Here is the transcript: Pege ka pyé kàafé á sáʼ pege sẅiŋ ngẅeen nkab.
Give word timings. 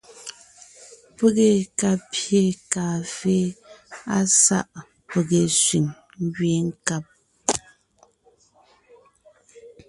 Pege 1.15 1.49
ka 1.79 1.91
pyé 2.11 2.41
kàafé 2.71 3.37
á 4.15 4.17
sáʼ 4.43 4.69
pege 5.09 5.41
sẅiŋ 5.63 5.85
ngẅeen 6.25 6.65
nkab. 6.71 7.03